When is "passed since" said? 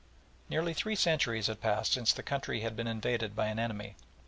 1.61-2.11